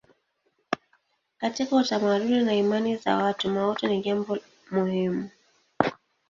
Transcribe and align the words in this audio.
Katika 1.37 1.75
utamaduni 1.75 2.41
na 2.43 2.53
imani 2.53 2.95
za 2.97 3.15
watu 3.17 3.49
mauti 3.49 3.87
ni 3.87 4.01
jambo 4.01 4.37
muhimu. 4.71 5.29